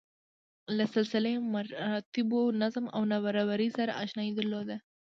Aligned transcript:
له 0.77 0.85
سلسله 0.93 1.31
مراتبو، 1.53 2.41
نظم 2.61 2.85
او 2.95 3.01
نابرابرۍ 3.11 3.69
سره 3.77 3.91
اشنايي 4.03 4.31
درلوده. 4.37 4.75